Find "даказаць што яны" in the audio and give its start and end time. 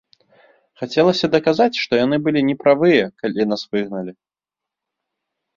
1.35-2.17